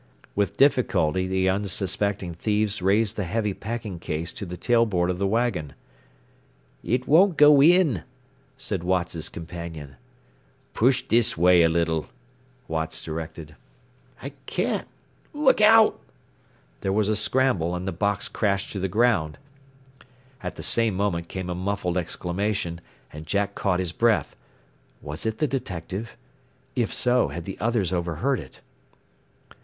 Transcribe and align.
With 0.33 0.57
difficulty 0.57 1.27
the 1.27 1.47
unsuspecting 1.47 2.33
thieves 2.33 2.81
raised 2.81 3.17
the 3.17 3.23
heavy 3.23 3.53
packing 3.53 3.99
case 3.99 4.33
to 4.33 4.47
the 4.47 4.57
tail 4.57 4.87
board 4.87 5.11
of 5.11 5.19
the 5.19 5.27
wagon. 5.27 5.73
"It 6.81 7.07
won't 7.07 7.37
go 7.37 7.61
in," 7.61 8.01
said 8.57 8.83
Watts' 8.83 9.29
companion. 9.29 9.97
"Push 10.73 11.03
this 11.03 11.37
way 11.37 11.61
a 11.61 11.69
little," 11.69 12.07
Watts 12.67 13.03
directed. 13.03 13.55
"I 14.23 14.29
can't 14.47 14.87
Look 15.35 15.61
out!" 15.61 16.01
There 16.79 16.91
was 16.91 17.07
a 17.07 17.15
scramble, 17.15 17.75
and 17.75 17.87
the 17.87 17.91
box 17.91 18.27
crashed 18.27 18.71
to 18.71 18.79
the 18.79 18.87
ground. 18.89 19.37
At 20.41 20.55
the 20.55 20.63
same 20.63 20.95
moment 20.95 21.27
came 21.27 21.47
a 21.47 21.53
muffled 21.53 21.95
exclamation, 21.95 22.81
and 23.13 23.27
Jack 23.27 23.53
caught 23.53 23.79
his 23.79 23.91
breath. 23.91 24.35
Was 24.99 25.27
it 25.27 25.37
the 25.37 25.45
detective? 25.45 26.17
If 26.75 26.91
so, 26.91 27.27
had 27.27 27.45
the 27.45 27.59
others 27.59 27.93
overheard 27.93 28.39
it? 28.39 28.61